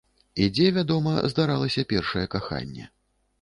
І 0.45 0.45
дзе, 0.53 0.69
вядома, 0.77 1.13
здаралася 1.33 1.85
першае 1.93 2.25
каханне. 2.37 2.89